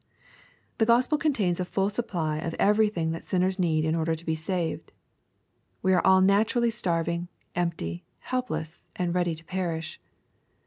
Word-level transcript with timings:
The 0.79 0.85
Gos[>el 0.87 1.15
contains 1.19 1.59
a 1.59 1.63
full 1.63 1.91
supply 1.91 2.39
of 2.39 2.55
everything 2.55 3.11
that 3.11 3.23
sinners 3.23 3.59
need 3.59 3.85
in 3.85 3.93
order 3.93 4.15
to 4.15 4.25
be 4.25 4.33
saved. 4.33 4.91
We 5.83 5.93
are 5.93 6.01
all 6.03 6.21
naturally 6.21 6.71
starving, 6.71 7.27
empty, 7.53 8.03
helpless, 8.17 8.87
and 8.95 9.13
ready 9.13 9.35
to 9.35 9.45
perish. 9.45 10.01